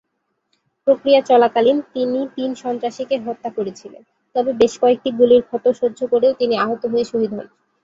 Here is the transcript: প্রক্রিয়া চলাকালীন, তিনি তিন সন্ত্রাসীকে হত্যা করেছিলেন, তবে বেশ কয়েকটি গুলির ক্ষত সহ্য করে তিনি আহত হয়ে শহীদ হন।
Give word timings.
প্রক্রিয়া 0.87 1.21
চলাকালীন, 1.21 1.77
তিনি 1.93 2.19
তিন 2.35 2.49
সন্ত্রাসীকে 2.55 3.15
হত্যা 3.19 3.49
করেছিলেন, 3.49 4.01
তবে 4.35 4.51
বেশ 4.53 4.73
কয়েকটি 4.81 5.09
গুলির 5.19 5.43
ক্ষত 5.43 5.65
সহ্য 5.79 5.99
করে 6.07 6.27
তিনি 6.39 6.55
আহত 6.57 6.83
হয়ে 6.85 7.05
শহীদ 7.11 7.31
হন। 7.33 7.47